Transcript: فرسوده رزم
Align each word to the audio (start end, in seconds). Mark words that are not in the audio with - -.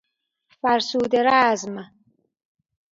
فرسوده 0.59 1.19
رزم 1.29 1.75